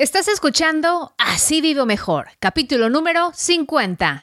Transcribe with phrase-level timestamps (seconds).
[0.00, 4.22] Estás escuchando Así Vivo Mejor, capítulo número 50.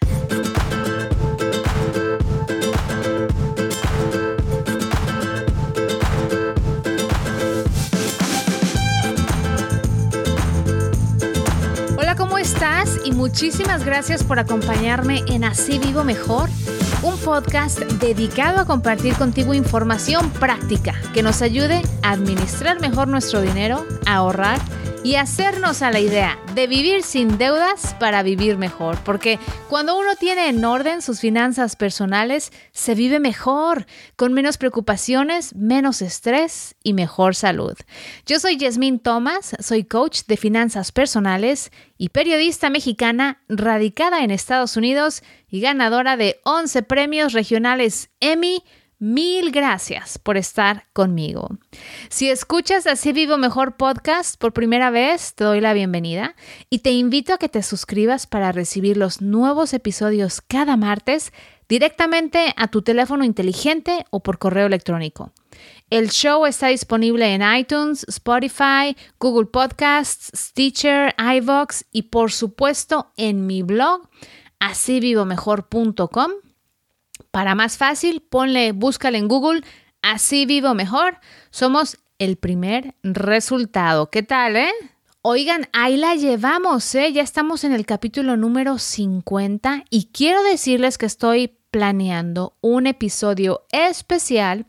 [11.97, 12.97] Hola, ¿cómo estás?
[13.03, 16.49] Y muchísimas gracias por acompañarme en Así Vivo Mejor,
[17.03, 23.41] un podcast dedicado a compartir contigo información práctica que nos ayude a administrar mejor nuestro
[23.41, 24.61] dinero, a ahorrar
[25.05, 28.97] y hacernos a la idea de vivir sin deudas para vivir mejor.
[29.03, 29.37] Porque
[29.69, 36.01] cuando uno tiene en orden sus finanzas personales, se vive mejor, con menos preocupaciones, menos
[36.01, 37.75] estrés y mejor salud.
[38.25, 44.75] Yo soy Yasmín Thomas, soy coach de finanzas personales y periodista mexicana radicada en Estados
[44.75, 48.63] Unidos y ganadora de 11 premios regionales Emmy
[48.97, 51.49] Mil gracias por estar conmigo.
[52.09, 56.35] Si escuchas Así Vivo Mejor podcast por primera vez, te doy la bienvenida
[56.69, 61.33] y te invito a que te suscribas para recibir los nuevos episodios cada martes
[61.67, 65.33] directamente a tu teléfono inteligente o por correo electrónico.
[65.89, 73.45] El show está disponible en iTunes, Spotify, Google Podcasts, Stitcher, iVox y por supuesto en
[73.45, 74.09] mi blog
[74.59, 76.31] asívivomejor.com
[77.35, 79.59] para más fácil, ponle, búscale en Google,
[80.01, 81.19] así vivo mejor.
[81.49, 84.09] Somos el primer resultado.
[84.09, 84.71] ¿Qué tal, eh?
[85.21, 87.11] Oigan, ahí la llevamos, ¿eh?
[87.11, 93.65] Ya estamos en el capítulo número 50 y quiero decirles que estoy planeando un episodio
[93.69, 94.65] especial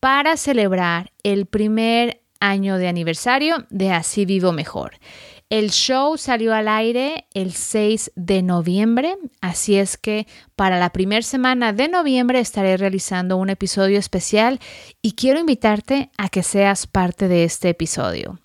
[0.00, 4.92] para celebrar el primer año de aniversario de Así Vivo Mejor.
[5.50, 11.22] El show salió al aire el 6 de noviembre, así es que para la primera
[11.22, 14.60] semana de noviembre estaré realizando un episodio especial
[15.00, 18.38] y quiero invitarte a que seas parte de este episodio.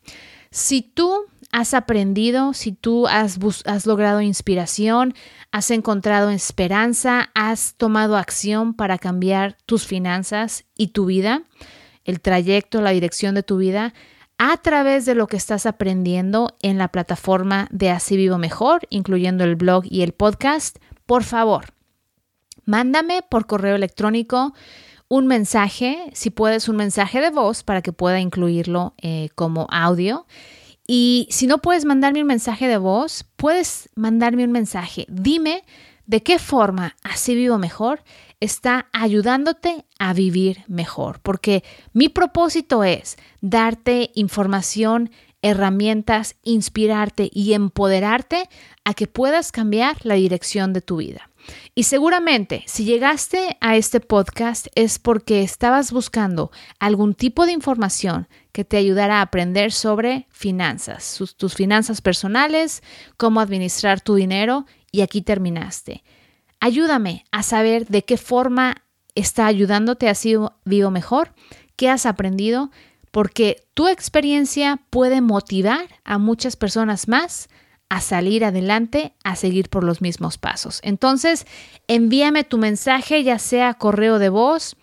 [0.49, 5.13] Si tú has aprendido, si tú has, has logrado inspiración,
[5.51, 11.43] has encontrado esperanza, has tomado acción para cambiar tus finanzas y tu vida,
[12.05, 13.93] el trayecto, la dirección de tu vida,
[14.37, 19.43] a través de lo que estás aprendiendo en la plataforma de Así Vivo Mejor, incluyendo
[19.43, 21.73] el blog y el podcast, por favor,
[22.65, 24.53] mándame por correo electrónico
[25.07, 30.25] un mensaje, si puedes un mensaje de voz para que pueda incluirlo eh, como audio.
[30.87, 35.05] Y si no puedes mandarme un mensaje de voz, puedes mandarme un mensaje.
[35.07, 35.63] Dime
[36.05, 38.03] de qué forma así vivo mejor
[38.43, 45.11] está ayudándote a vivir mejor, porque mi propósito es darte información,
[45.41, 48.49] herramientas, inspirarte y empoderarte
[48.83, 51.29] a que puedas cambiar la dirección de tu vida.
[51.75, 58.27] Y seguramente si llegaste a este podcast es porque estabas buscando algún tipo de información
[58.51, 62.83] que te ayudara a aprender sobre finanzas, tus finanzas personales,
[63.17, 66.03] cómo administrar tu dinero y aquí terminaste.
[66.63, 68.85] Ayúdame a saber de qué forma
[69.15, 71.33] está ayudándote a sido vivo mejor,
[71.75, 72.71] qué has aprendido,
[73.11, 77.49] porque tu experiencia puede motivar a muchas personas más
[77.89, 80.79] a salir adelante, a seguir por los mismos pasos.
[80.83, 81.47] Entonces,
[81.89, 84.77] envíame tu mensaje, ya sea correo de voz,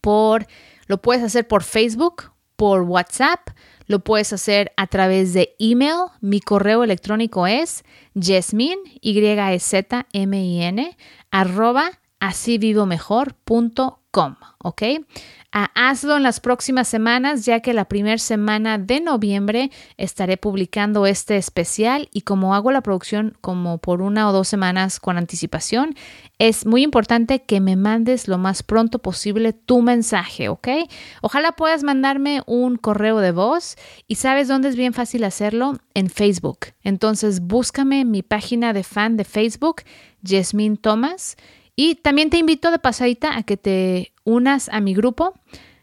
[0.00, 0.46] por
[0.86, 3.40] lo puedes hacer por Facebook, por WhatsApp,
[3.86, 6.06] lo puedes hacer a través de email.
[6.20, 10.96] Mi correo electrónico es Yesmin, y z m i n
[11.30, 11.90] arroba
[14.58, 14.82] ¿ok?
[15.52, 21.06] Ah, hazlo en las próximas semanas, ya que la primera semana de noviembre estaré publicando
[21.06, 25.94] este especial y como hago la producción como por una o dos semanas con anticipación,
[26.38, 30.68] es muy importante que me mandes lo más pronto posible tu mensaje, ¿ok?
[31.22, 36.10] Ojalá puedas mandarme un correo de voz y sabes dónde es bien fácil hacerlo en
[36.10, 36.58] Facebook.
[36.82, 39.82] Entonces búscame mi página de fan de Facebook,
[40.22, 41.36] Jasmine Thomas
[41.76, 45.34] y también te invito de pasadita a que te unas a mi grupo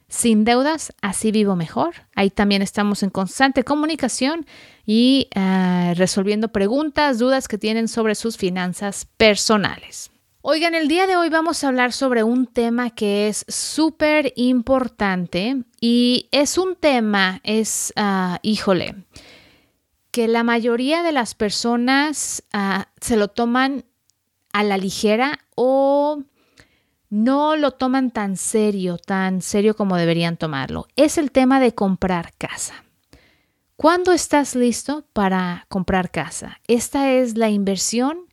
[0.10, 1.94] sin deudas, así vivo mejor.
[2.16, 4.46] Ahí también estamos en constante comunicación
[4.86, 10.12] y ah, resolviendo preguntas, dudas que tienen sobre sus finanzas personales.
[10.42, 15.64] Oigan, el día de hoy vamos a hablar sobre un tema que es súper importante
[15.80, 18.96] y es un tema, es, uh, híjole,
[20.12, 23.86] que la mayoría de las personas ah, se lo toman
[24.54, 26.24] a la ligera o
[27.10, 30.88] no lo toman tan serio, tan serio como deberían tomarlo.
[30.96, 32.84] Es el tema de comprar casa.
[33.76, 36.60] ¿Cuándo estás listo para comprar casa?
[36.68, 38.28] Esta es la inversión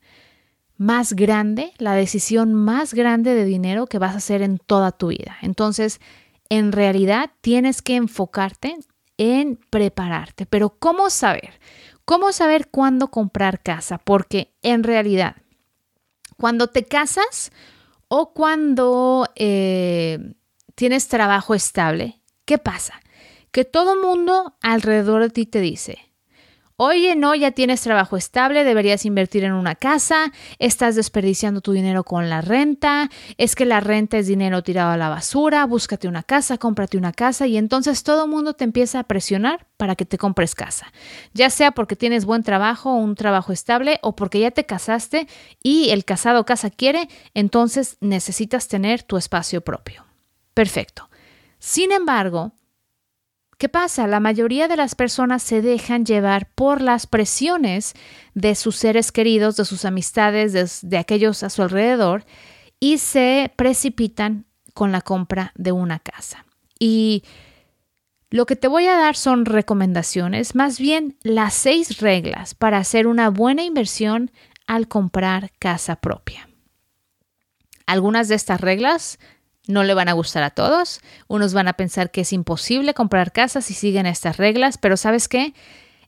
[0.76, 5.08] más grande, la decisión más grande de dinero que vas a hacer en toda tu
[5.08, 5.36] vida.
[5.42, 6.00] Entonces,
[6.48, 8.76] en realidad tienes que enfocarte
[9.18, 10.46] en prepararte.
[10.46, 11.60] Pero ¿cómo saber?
[12.06, 13.98] ¿Cómo saber cuándo comprar casa?
[13.98, 15.36] Porque en realidad,
[16.40, 17.52] cuando te casas
[18.08, 20.34] o cuando eh,
[20.74, 22.94] tienes trabajo estable, ¿qué pasa?
[23.52, 26.09] Que todo mundo alrededor de ti te dice,
[26.82, 32.04] Oye, no, ya tienes trabajo estable, deberías invertir en una casa, estás desperdiciando tu dinero
[32.04, 36.22] con la renta, es que la renta es dinero tirado a la basura, búscate una
[36.22, 40.06] casa, cómprate una casa y entonces todo el mundo te empieza a presionar para que
[40.06, 40.90] te compres casa,
[41.34, 45.28] ya sea porque tienes buen trabajo, un trabajo estable o porque ya te casaste
[45.62, 50.06] y el casado casa quiere, entonces necesitas tener tu espacio propio.
[50.54, 51.10] Perfecto.
[51.58, 52.54] Sin embargo,
[53.60, 54.06] ¿Qué pasa?
[54.06, 57.92] La mayoría de las personas se dejan llevar por las presiones
[58.32, 62.24] de sus seres queridos, de sus amistades, de, aquellos a su alrededor
[62.80, 66.46] y se precipitan con la compra de una casa.
[66.78, 67.22] Y
[68.30, 73.06] lo que te voy a dar son recomendaciones, más bien las seis reglas para hacer
[73.06, 74.30] una buena inversión
[74.66, 76.48] al comprar casa propia.
[77.84, 79.18] Algunas de estas reglas
[79.66, 81.00] no le van a gustar a todos.
[81.28, 85.28] Unos van a pensar que es imposible comprar casas si siguen estas reglas, pero ¿sabes
[85.28, 85.54] qué?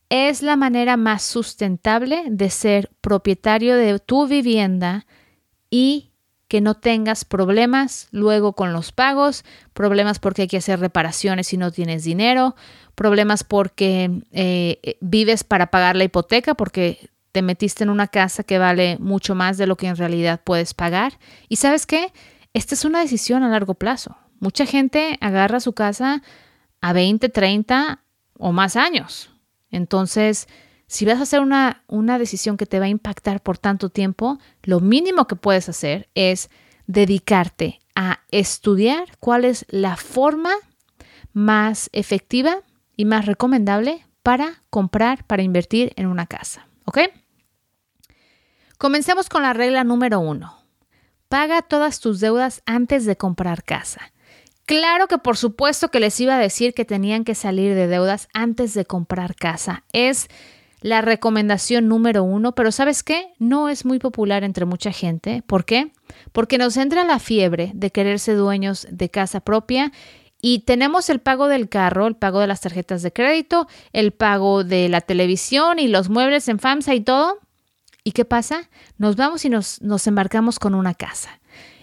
[0.08, 5.06] Es la manera más sustentable de ser propietario de tu vivienda
[5.70, 6.10] y
[6.48, 11.56] que no tengas problemas luego con los pagos, problemas porque hay que hacer reparaciones si
[11.56, 12.56] no tienes dinero,
[12.94, 18.58] problemas porque eh, vives para pagar la hipoteca porque te metiste en una casa que
[18.58, 21.18] vale mucho más de lo que en realidad puedes pagar.
[21.48, 22.12] ¿Y sabes qué?
[22.54, 24.16] Esta es una decisión a largo plazo.
[24.40, 26.22] Mucha gente agarra su casa
[26.80, 28.02] a 20, 30
[28.38, 29.30] o más años.
[29.70, 30.48] Entonces,
[30.86, 34.38] si vas a hacer una, una decisión que te va a impactar por tanto tiempo,
[34.62, 36.50] lo mínimo que puedes hacer es
[36.86, 40.52] dedicarte a estudiar cuál es la forma
[41.32, 42.58] más efectiva
[42.96, 46.68] y más recomendable para comprar, para invertir en una casa.
[46.84, 46.98] ¿Ok?
[48.76, 50.61] Comencemos con la regla número uno.
[51.32, 54.12] Paga todas tus deudas antes de comprar casa.
[54.66, 58.28] Claro que por supuesto que les iba a decir que tenían que salir de deudas
[58.34, 59.82] antes de comprar casa.
[59.94, 60.28] Es
[60.82, 63.32] la recomendación número uno, pero ¿sabes qué?
[63.38, 65.42] No es muy popular entre mucha gente.
[65.46, 65.92] ¿Por qué?
[66.32, 69.90] Porque nos entra la fiebre de quererse dueños de casa propia
[70.42, 74.64] y tenemos el pago del carro, el pago de las tarjetas de crédito, el pago
[74.64, 77.38] de la televisión y los muebles en FAMSA y todo.
[78.04, 78.68] ¿Y qué pasa?
[78.98, 81.40] Nos vamos y nos, nos embarcamos con una casa.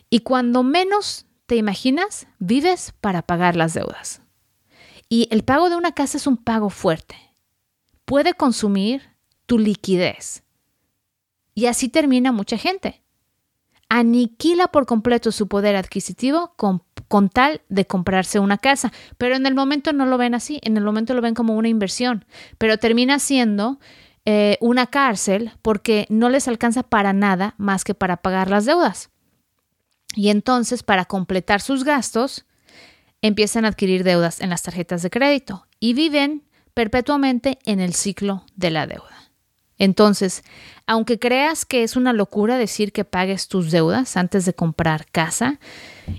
[0.10, 4.22] Y cuando menos te imaginas, vives para pagar las deudas.
[5.10, 7.16] Y el pago de una casa es un pago fuerte.
[8.06, 9.02] Puede consumir
[9.46, 10.44] tu liquidez.
[11.56, 13.02] Y así termina mucha gente.
[13.90, 18.94] Aniquila por completo su poder adquisitivo con, con, tal de comprarse una casa.
[19.18, 21.70] Pero en el momento no lo ven así, en el momento lo ven como una
[21.70, 22.26] inversión.
[22.60, 23.80] Pero termina siendo
[24.32, 29.10] eh, una cárcel porque no les alcanza para nada más que para pagar las deudas.
[30.14, 32.46] Y entonces, para completar sus gastos,
[33.24, 36.44] empiezan a adquirir deudas en las tarjetas de crédito y viven
[36.76, 39.29] perpetuamente en el ciclo de la deuda.
[39.80, 40.44] Entonces,
[40.86, 45.58] aunque creas que es una locura decir que pagues tus deudas antes de comprar casa,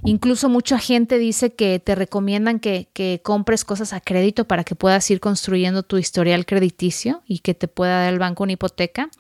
[0.03, 4.75] incluso mucha gente dice que te recomiendan que, que, compres cosas a crédito para que
[4.75, 9.11] puedas ir construyendo tu historial crediticio y que te pueda dar el banco una hipoteca.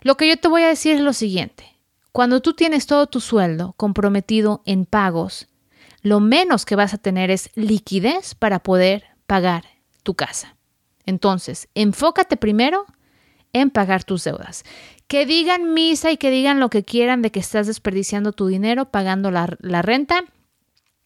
[0.00, 1.76] Lo que yo te voy a decir es lo siguiente.
[2.12, 5.48] Cuando tú tienes todo tu sueldo comprometido en pagos,
[6.00, 9.64] lo menos que vas a tener es liquidez para poder pagar
[10.02, 10.56] tu casa.
[11.04, 12.86] Entonces, enfócate primero
[13.60, 14.64] en pagar tus deudas.
[15.06, 18.90] Que digan misa y que digan lo que quieran de que estás desperdiciando tu dinero
[18.90, 20.24] pagando la, la renta.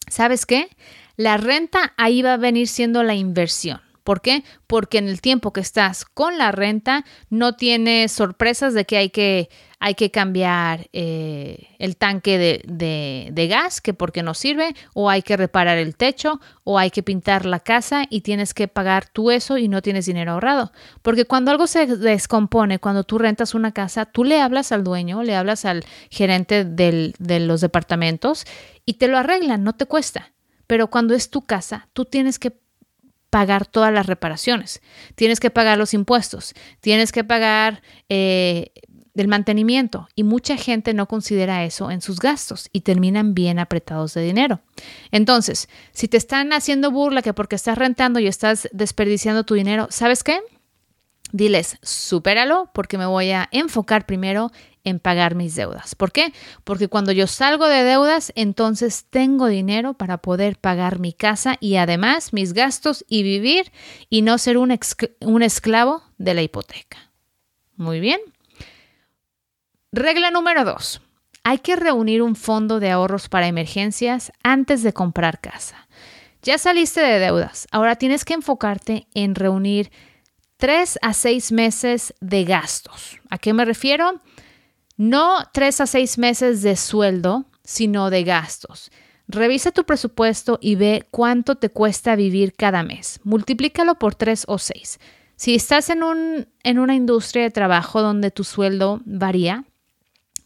[0.08, 0.68] ¿Sabes qué?
[1.16, 3.80] La renta ahí va a venir siendo la inversión.
[4.04, 4.42] ¿Por qué?
[4.66, 9.10] Porque en el tiempo que estás con la renta no tienes sorpresas de que hay
[9.10, 9.50] que
[9.82, 15.38] hay que cambiar eh, el tanque de, gas, que porque no sirve, o hay que
[15.38, 19.56] reparar el techo, o hay que pintar la casa y tienes que pagar tú eso
[19.56, 20.70] y no tienes dinero ahorrado.
[21.00, 25.22] Porque cuando algo se descompone, cuando tú rentas una casa, tú le hablas al dueño,
[25.22, 28.44] le hablas al gerente de los departamentos
[28.84, 30.32] y te lo arreglan, no te cuesta.
[30.66, 32.60] Pero cuando es tu casa, tú tienes que
[33.30, 34.82] pagar todas las reparaciones,
[35.14, 38.72] tienes que pagar los impuestos, tienes que pagar eh,
[39.20, 44.14] del mantenimiento y mucha gente no considera eso en sus gastos y terminan bien apretados
[44.14, 44.60] de dinero.
[45.10, 49.88] Entonces, si te están haciendo burla que porque estás rentando y estás desperdiciando tu dinero,
[49.90, 50.40] ¿sabes qué?
[51.32, 54.50] Diles, supéralo porque me voy a enfocar primero
[54.84, 55.94] en pagar mis deudas.
[55.94, 56.32] ¿Por qué?
[56.64, 61.76] Porque cuando yo salgo de deudas, entonces tengo dinero para poder pagar mi casa y
[61.76, 63.70] además mis gastos y vivir
[64.08, 64.76] y no ser un,
[65.20, 67.10] un esclavo de la hipoteca.
[67.76, 68.20] Muy bien.
[69.92, 71.02] Regla número dos.
[71.42, 75.88] Hay que reunir un fondo de ahorros para emergencias antes de comprar casa.
[76.42, 77.66] Ya saliste de deudas.
[77.72, 79.90] Ahora tienes que enfocarte en reunir
[80.58, 83.18] tres a seis meses de gastos.
[83.30, 84.22] ¿A qué me refiero?
[84.96, 88.92] No tres a seis meses de sueldo, sino de gastos.
[89.26, 93.18] Revisa tu presupuesto y ve cuánto te cuesta vivir cada mes.
[93.24, 95.00] Multiplícalo por tres o seis.
[95.34, 99.64] Si estás en, un, en una industria de trabajo donde tu sueldo varía,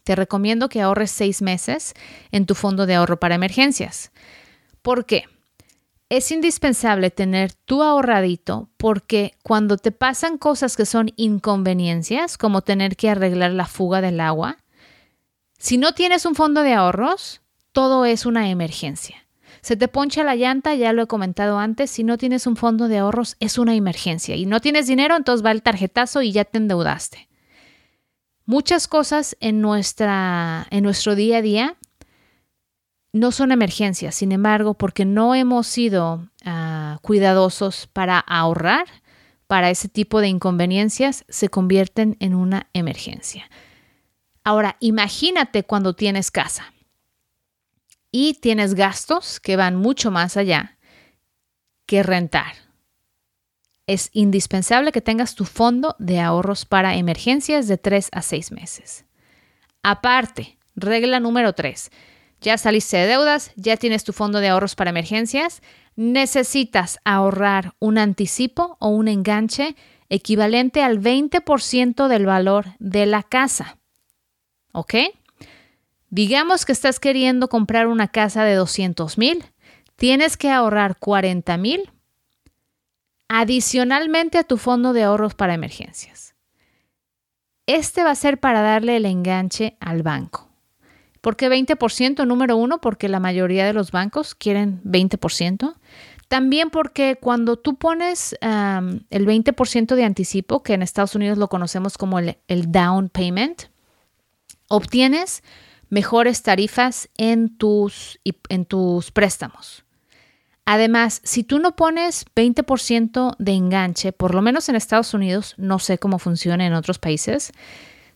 [0.04, 1.94] te recomiendo que ahorres seis meses
[2.30, 4.12] en tu fondo de ahorro para emergencias.
[4.82, 5.24] ¿Por qué?
[6.10, 12.94] Es indispensable tener tu ahorradito porque cuando te pasan cosas que son inconveniencias, como tener
[12.96, 14.58] que arreglar la fuga del agua,
[15.58, 17.40] si no tienes un fondo de ahorros,
[17.72, 19.26] todo es una emergencia.
[19.62, 22.86] Se te poncha la llanta, ya lo he comentado antes, si no tienes un fondo
[22.86, 26.44] de ahorros es una emergencia y no tienes dinero, entonces va el tarjetazo y ya
[26.44, 27.30] te endeudaste.
[28.46, 31.76] Muchas cosas en, nuestra, en nuestro día a día
[33.12, 38.86] no son emergencias, sin embargo, porque no hemos sido ah, cuidadosos para ahorrar
[39.46, 43.48] para ese tipo de inconveniencias, se convierten en una emergencia.
[44.42, 46.74] Ahora, imagínate cuando tienes casa
[48.10, 50.78] y tienes gastos que van mucho más allá
[51.86, 52.63] que rentar.
[53.86, 59.04] Es indispensable que tengas tu fondo de ahorros para emergencias de 3 a 6 meses.
[59.82, 61.90] Aparte, regla número 3
[62.44, 65.62] ya saliste de deudas, ya tienes tu fondo de ahorros para emergencias,
[65.96, 69.74] necesitas ahorrar un anticipo o un enganche
[70.10, 73.78] equivalente al 20% del valor de la casa.
[74.72, 74.94] ¿Ok?
[76.10, 79.44] Digamos que estás queriendo comprar una casa de 200 mil,
[79.96, 81.90] tienes que ahorrar 40 mil
[83.28, 86.34] adicionalmente a tu fondo de ahorros para emergencias.
[87.66, 90.50] Este va a ser para darle el enganche al banco.
[91.20, 92.26] ¿Por qué 20%?
[92.26, 95.74] Número uno, porque la mayoría de los bancos quieren 20%.
[96.28, 101.96] También porque cuando tú pones el 20% de anticipo, que en Estados Unidos lo conocemos
[101.96, 103.64] como el, down payment,
[104.68, 105.42] obtienes
[105.88, 109.83] mejores tarifas en tus, en tus préstamos.
[110.66, 115.78] Además, si tú no pones 20% de enganche, por lo menos en Estados Unidos, no
[115.78, 117.52] sé cómo funciona en otros países,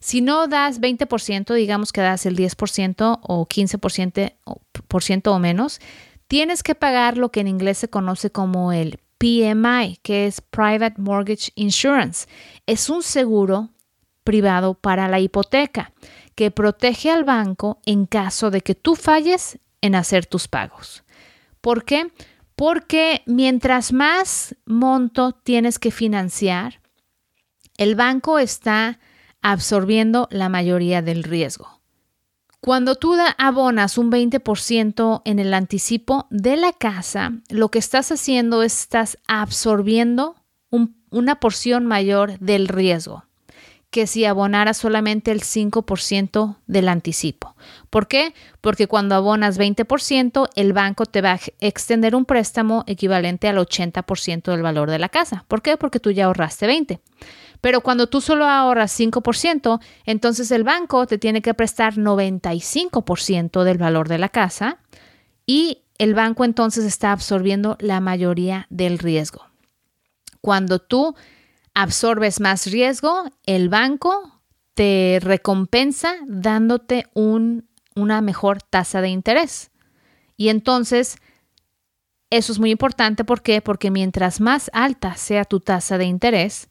[0.00, 5.80] si no das 20%, digamos que das el 10% o 15% o menos,
[6.26, 11.00] tienes que pagar lo que en inglés se conoce como el PMI, que es Private
[11.00, 12.28] Mortgage Insurance.
[12.66, 13.70] Es un seguro
[14.22, 15.92] privado para la hipoteca
[16.34, 21.02] que protege al banco en caso de que tú falles en hacer tus pagos.
[21.60, 22.12] ¿Por qué?
[22.58, 26.82] Porque mientras más monto tienes que financiar,
[27.76, 28.98] el banco está
[29.40, 31.80] absorbiendo la mayoría del riesgo.
[32.60, 38.64] Cuando tú abonas un 20% en el anticipo de la casa, lo que estás haciendo
[38.64, 40.34] es estás absorbiendo
[41.10, 43.27] una porción mayor del riesgo
[43.90, 47.56] que si abonara solamente el 5% del anticipo.
[47.88, 48.34] ¿Por qué?
[48.60, 54.50] Porque cuando abonas 20%, el banco te va a extender un préstamo equivalente al 80%
[54.50, 55.44] del valor de la casa.
[55.48, 55.78] ¿Por qué?
[55.78, 57.00] Porque tú ya ahorraste 20.
[57.60, 63.78] Pero cuando tú solo ahorras 5%, entonces el banco te tiene que prestar 95% del
[63.78, 64.78] valor de la casa
[65.46, 69.46] y el banco entonces está absorbiendo la mayoría del riesgo.
[70.40, 71.16] Cuando tú
[71.78, 74.42] absorbes más riesgo, el banco
[74.74, 79.70] te recompensa dándote una mejor tasa de interés.
[80.36, 81.18] Y entonces,
[82.30, 83.24] eso es muy importante.
[83.24, 83.60] ¿Por qué?
[83.60, 86.68] Porque mientras más alta sea tu tasa de interés,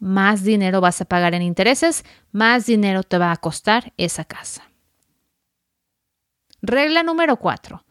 [0.00, 4.70] más dinero vas a pagar en intereses, más dinero te va a costar esa casa.
[6.62, 7.84] Regla número 4.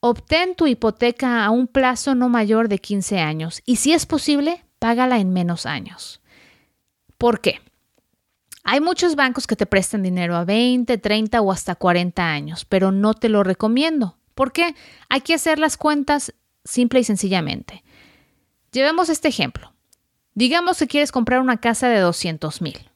[0.00, 4.64] Obtén tu hipoteca a un plazo no mayor de 15 años y si es posible,
[4.80, 6.20] págala en menos años.
[7.16, 7.60] ¿Por qué?
[8.64, 12.90] Hay muchos bancos que te prestan dinero a 20, 30 o hasta 40 años, pero
[12.90, 14.16] no te lo recomiendo.
[14.34, 14.74] ¿Por qué?
[15.08, 16.34] Hay que hacer las cuentas
[16.64, 17.84] simple y sencillamente.
[18.72, 19.72] Llevemos este ejemplo.
[20.34, 22.90] Digamos que quieres comprar una casa de 200 mil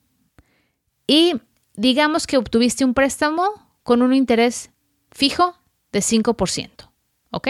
[1.07, 1.35] y
[1.75, 3.51] digamos que obtuviste un préstamo
[3.83, 4.71] con un interés
[5.11, 5.55] fijo
[5.93, 6.71] de 5%.
[7.31, 7.49] ¿Ok?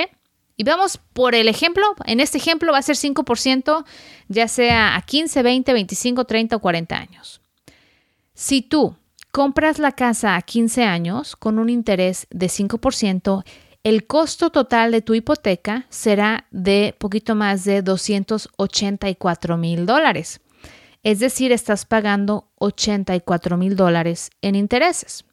[0.56, 1.84] Y vamos por el ejemplo.
[2.06, 3.84] En este ejemplo va a ser 5%,
[4.28, 7.40] ya sea a 15, 20, 25, 30 o 40 años.
[8.34, 8.96] Si tú
[9.32, 13.44] compras la casa a 15 años con un interés de 5%,
[13.82, 20.40] el costo total de tu hipoteca será de poquito más de 284 mil dólares.
[21.02, 25.26] Es decir, estás pagando 84 mil dólares en intereses.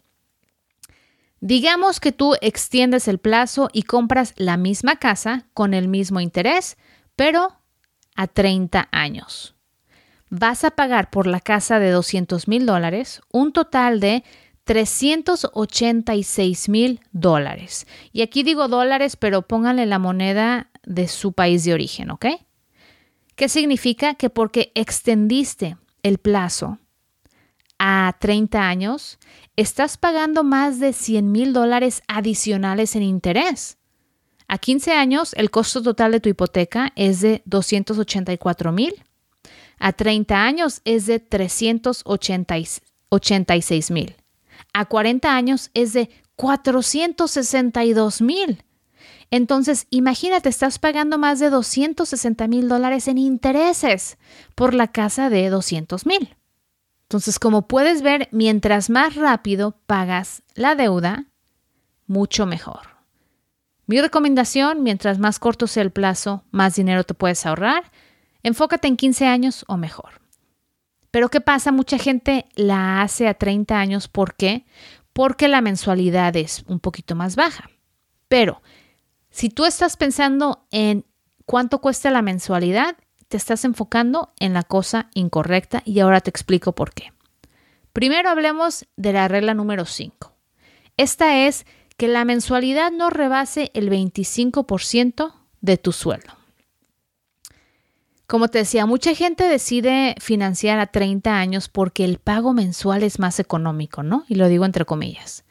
[1.41, 6.77] Digamos que tú extiendes el plazo y compras la misma casa con el mismo interés,
[7.15, 7.57] pero
[8.15, 9.55] a 30 años.
[10.29, 14.23] Vas a pagar por la casa de 200 mil dólares un total de
[14.65, 17.87] 386 mil dólares.
[18.13, 22.27] Y aquí digo dólares, pero pónganle la moneda de su país de origen, ¿ok?
[23.35, 24.13] ¿Qué significa?
[24.13, 26.77] Que porque extendiste el plazo
[27.83, 29.17] a 30 años,
[29.55, 33.79] estás pagando más de 100 mil dólares adicionales en interés.
[34.47, 39.03] A 15 años, el costo total de tu hipoteca es de 284 mil.
[39.79, 44.15] A 30 años es de 386 mil.
[44.73, 48.63] A 40 años es de 462 mil.
[49.31, 54.19] Entonces, imagínate, estás pagando más de 260 mil dólares en intereses
[54.53, 56.35] por la casa de 200 mil.
[57.11, 61.25] Entonces, como puedes ver, mientras más rápido pagas la deuda,
[62.07, 62.87] mucho mejor.
[63.85, 67.91] Mi recomendación, mientras más corto sea el plazo, más dinero te puedes ahorrar.
[68.43, 70.21] Enfócate en 15 años o mejor.
[71.11, 71.73] Pero ¿qué pasa?
[71.73, 74.07] Mucha gente la hace a 30 años.
[74.07, 74.65] ¿Por qué?
[75.11, 77.71] Porque la mensualidad es un poquito más baja.
[78.29, 78.61] Pero
[79.31, 81.03] si tú estás pensando en
[81.45, 82.95] cuánto cuesta la mensualidad,
[83.31, 87.11] te estás enfocando en la cosa incorrecta y ahora te explico por qué.
[87.93, 90.33] Primero hablemos de la regla número 5.
[90.97, 91.65] Esta es
[91.97, 96.33] que la mensualidad no rebase el 25% de tu sueldo.
[98.27, 103.17] Como te decía, mucha gente decide financiar a 30 años porque el pago mensual es
[103.17, 104.25] más económico, ¿no?
[104.27, 105.43] Y lo digo entre comillas.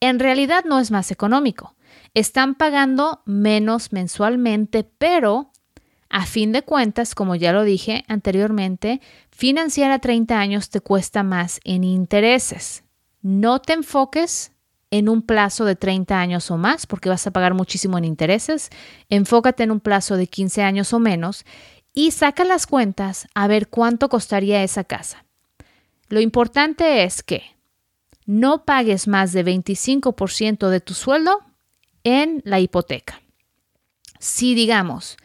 [0.00, 1.76] En realidad no es más económico
[2.16, 5.50] están pagando menos mensualmente, pero
[6.16, 11.22] a fin de cuentas, como ya lo dije anteriormente, financiar a 30 años te cuesta
[11.22, 12.84] más en intereses.
[13.20, 14.52] No te enfoques
[14.90, 18.70] en un plazo de 30 años o más porque vas a pagar muchísimo en intereses.
[19.10, 21.44] Enfócate en un plazo de 15 años o menos
[21.92, 25.26] y saca las cuentas a ver cuánto costaría esa casa.
[26.08, 27.42] Lo importante es que
[28.24, 31.42] no pagues más de 25% de tu sueldo
[32.04, 33.20] en la hipoteca.
[34.18, 35.18] Si digamos,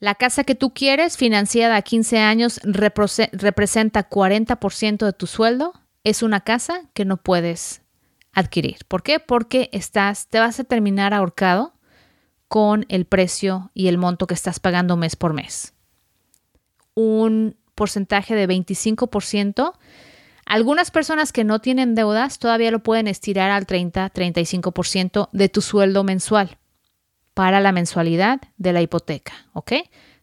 [0.00, 6.22] la casa que tú quieres financiada a 15 años representa 40% de tu sueldo, es
[6.22, 7.82] una casa que no puedes
[8.32, 8.78] adquirir.
[8.88, 9.20] ¿Por qué?
[9.20, 11.74] Porque estás, te vas a terminar ahorcado
[12.48, 15.74] con el precio y el monto que estás pagando mes por mes.
[16.94, 19.74] Un porcentaje de 25%
[20.46, 26.02] algunas personas que no tienen deudas todavía lo pueden estirar al 30-35% de tu sueldo
[26.02, 26.58] mensual
[27.34, 29.72] para la mensualidad de la hipoteca, ¿ok?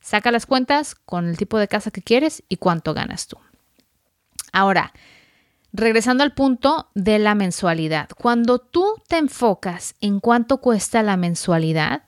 [0.01, 3.37] Saca las cuentas con el tipo de casa que quieres y cuánto ganas tú.
[4.53, 4.93] Ahora,
[5.73, 8.09] regresando al punto de la mensualidad.
[8.17, 12.03] Cuando tú te enfocas en cuánto cuesta la mensualidad,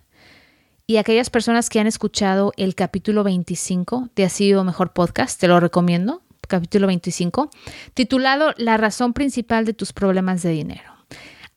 [0.90, 5.48] y aquellas personas que han escuchado el capítulo 25 de Así Vivo Mejor Podcast, te
[5.48, 7.52] lo recomiendo, capítulo 25,
[7.94, 10.99] titulado La razón principal de tus problemas de dinero.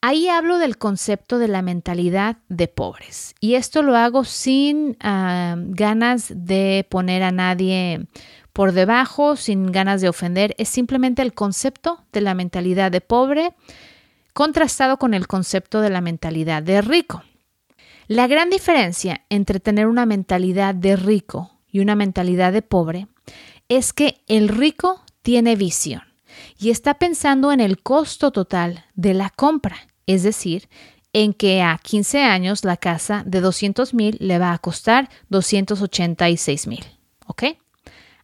[0.05, 3.37] Ahí hablo del concepto de la mentalidad de pobres.
[3.39, 8.09] Y esto lo hago sin ah, ganas de poner a nadie
[8.53, 13.55] por debajo, sin ganas de ofender, es simplemente el concepto de la mentalidad de pobre
[14.33, 17.23] contrastado con el concepto de la mentalidad de rico.
[18.09, 23.07] La gran diferencia entre tener una mentalidad de rico y una mentalidad de pobre
[23.69, 26.03] es que el rico tiene visión
[26.59, 30.69] y está pensando en el costo total de la compra, es decir,
[31.13, 36.67] en que a 15 años la casa de 200 mil le va a costar 286
[36.67, 36.85] mil,
[37.27, 37.45] ¿ok?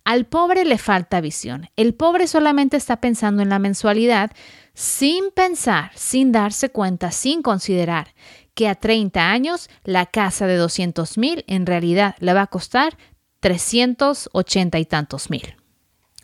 [0.04, 1.68] Al pobre le falta visión.
[1.76, 4.30] El pobre solamente está pensando en la mensualidad
[4.72, 8.14] sin pensar, sin darse cuenta, sin considerar
[8.54, 12.96] que a 30 años la casa de 200 mil en realidad le va a costar
[13.40, 15.56] 380 y tantos mil.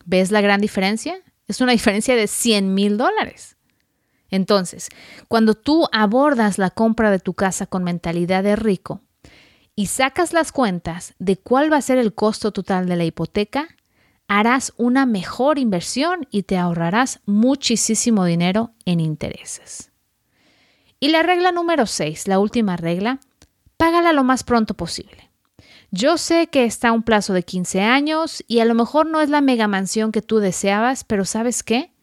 [0.03, 1.19] ¿Ves la gran diferencia?
[1.47, 3.54] Es una diferencia de 100 mil dólares.
[4.35, 4.89] Entonces,
[5.27, 9.01] cuando tú abordas la compra de tu casa con mentalidad de rico
[9.75, 13.69] y sacas las cuentas de cuál va a ser el costo total de la hipoteca,
[14.27, 19.91] harás una mejor inversión y te ahorrarás muchísimo dinero en intereses.
[20.99, 23.19] Y la regla número 6, la última regla,
[23.77, 25.29] págala lo más pronto posible.
[25.91, 29.21] Yo sé que está a un plazo de 15 años y a lo mejor no
[29.21, 31.94] es la mega mansión que tú deseabas, pero ¿sabes qué?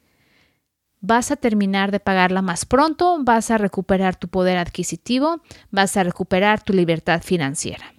[1.02, 6.04] Vas a terminar de pagarla más pronto, vas a recuperar tu poder adquisitivo, vas a
[6.04, 7.92] recuperar tu libertad financiera.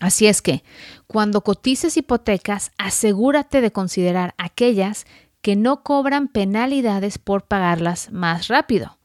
[0.00, 0.64] Así es que,
[1.06, 5.06] cuando cotices hipotecas, asegúrate de considerar aquellas
[5.42, 8.98] que no cobran penalidades por pagarlas más rápido.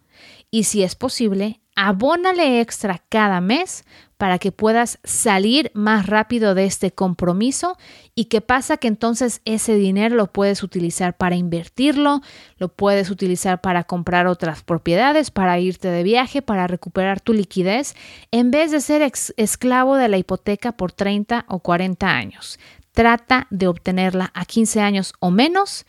[0.49, 3.85] Y si es posible, abónale extra cada mes
[4.17, 7.77] para que puedas salir más rápido de este compromiso
[8.15, 12.21] y qué pasa que entonces ese dinero lo puedes utilizar para invertirlo,
[12.57, 17.95] lo puedes utilizar para comprar otras propiedades, para irte de viaje, para recuperar tu liquidez,
[18.31, 19.01] en vez de ser
[19.35, 22.59] esclavo de la hipoteca por 30 o 40 años.
[22.93, 25.85] Trata de obtenerla a 15 años o menos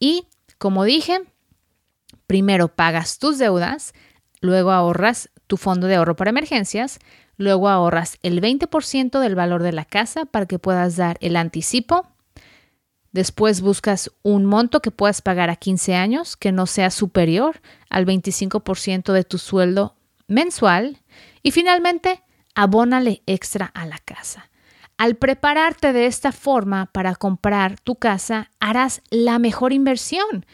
[0.00, 0.26] y,
[0.58, 1.22] como dije,
[2.26, 3.94] primero pagas tus deudas,
[4.40, 6.98] luego ahorras tu fondo de ahorro para emergencias,
[7.38, 12.08] Luego ahorras el 20% del valor de la casa para que puedas dar el anticipo.
[13.12, 18.06] Después buscas un monto que puedas pagar a 15 años que no sea superior al
[18.06, 19.94] 25% de tu sueldo
[20.26, 20.98] mensual.
[21.42, 22.22] Y finalmente,
[22.56, 24.50] abónale extra a la casa.
[24.98, 30.44] Al prepararte de esta forma para comprar tu casa, harás la mejor inversión.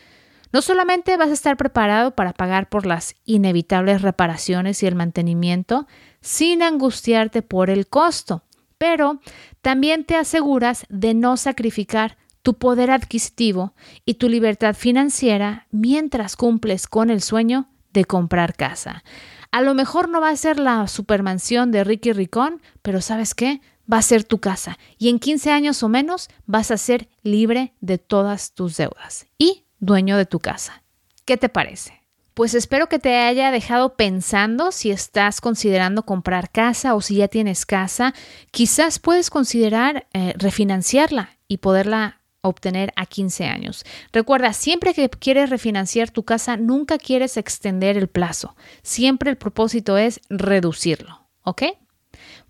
[0.54, 5.88] No solamente vas a estar preparado para pagar por las inevitables reparaciones y el mantenimiento,
[6.20, 8.44] sin angustiarte por el costo,
[8.78, 9.18] pero
[9.62, 16.86] también te aseguras de no sacrificar tu poder adquisitivo y tu libertad financiera mientras cumples
[16.86, 19.02] con el sueño de comprar casa.
[19.50, 23.60] A lo mejor no va a ser la supermansión de Ricky Ricón, pero ¿sabes qué?
[23.92, 27.74] Va a ser tu casa y en 15 años o menos vas a ser libre
[27.80, 30.82] de todas tus deudas y dueño de tu casa.
[31.24, 32.00] ¿Qué te parece?
[32.34, 37.28] Pues espero que te haya dejado pensando si estás considerando comprar casa o si ya
[37.28, 38.12] tienes casa.
[38.50, 43.84] Quizás puedes considerar eh, refinanciarla y poderla obtener a 15 años.
[44.12, 48.56] Recuerda, siempre que quieres refinanciar tu casa, nunca quieres extender el plazo.
[48.82, 51.62] Siempre el propósito es reducirlo, ¿ok?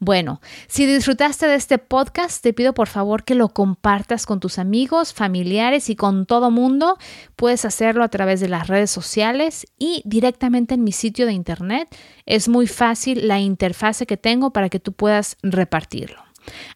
[0.05, 4.59] Bueno, si disfrutaste de este podcast, te pido por favor que lo compartas con tus
[4.59, 6.99] amigos, familiares y con todo mundo.
[7.37, 11.89] Puedes hacerlo a través de las redes sociales y directamente en mi sitio de internet.
[12.27, 16.23] Es muy fácil la interfase que tengo para que tú puedas repartirlo.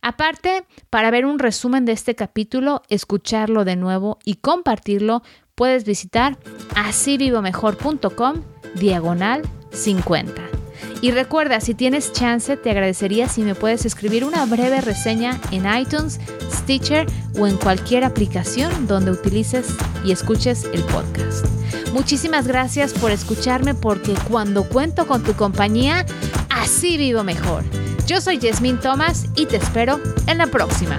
[0.01, 5.23] Aparte, para ver un resumen de este capítulo, escucharlo de nuevo y compartirlo,
[5.55, 6.39] puedes visitar
[6.75, 8.43] asivivomejor.com
[8.77, 10.68] diagonal 50.
[11.01, 15.65] Y recuerda, si tienes chance, te agradecería si me puedes escribir una breve reseña en
[15.73, 16.21] iTunes,
[16.53, 17.07] Stitcher
[17.39, 19.69] o en cualquier aplicación donde utilices
[20.05, 21.47] y escuches el podcast.
[21.93, 26.05] Muchísimas gracias por escucharme porque cuando cuento con tu compañía,
[26.51, 27.65] así vivo mejor.
[28.07, 30.99] Yo soy Jasmine Thomas y te espero en la próxima.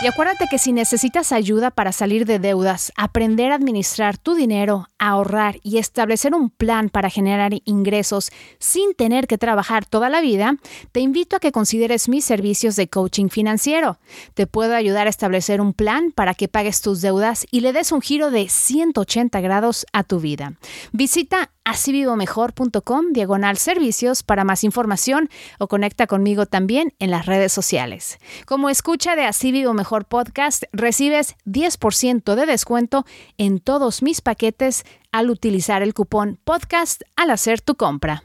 [0.00, 4.86] Y acuérdate que si necesitas ayuda para salir de deudas, aprender a administrar tu dinero,
[4.96, 8.30] ahorrar y establecer un plan para generar ingresos
[8.60, 10.54] sin tener que trabajar toda la vida,
[10.92, 13.98] te invito a que consideres mis servicios de coaching financiero.
[14.34, 17.90] Te puedo ayudar a establecer un plan para que pagues tus deudas y le des
[17.90, 20.52] un giro de 180 grados a tu vida.
[20.92, 28.18] Visita asivivomejor.com diagonal servicios para más información o conecta conmigo también en las redes sociales.
[28.46, 33.06] Como escucha de Así Vivo Mejor Podcast, recibes 10% de descuento
[33.38, 38.22] en todos mis paquetes al utilizar el cupón podcast al hacer tu compra.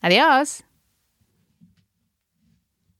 [0.00, 0.62] Adiós.